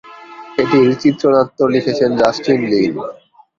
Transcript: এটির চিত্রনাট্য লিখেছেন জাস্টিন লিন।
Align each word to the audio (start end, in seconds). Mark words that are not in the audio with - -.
এটির 0.57 0.89
চিত্রনাট্য 1.01 1.59
লিখেছেন 1.73 2.09
জাস্টিন 2.19 2.61
লিন। 2.71 2.93